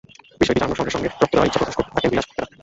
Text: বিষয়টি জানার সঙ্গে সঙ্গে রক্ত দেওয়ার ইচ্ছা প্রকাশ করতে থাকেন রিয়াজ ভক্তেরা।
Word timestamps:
বিষয়টি 0.39 0.59
জানার 0.63 0.77
সঙ্গে 0.79 0.93
সঙ্গে 0.95 1.07
রক্ত 1.09 1.23
দেওয়ার 1.31 1.47
ইচ্ছা 1.47 1.59
প্রকাশ 1.61 1.75
করতে 1.79 1.93
থাকেন 1.93 2.09
রিয়াজ 2.11 2.25
ভক্তেরা। 2.27 2.47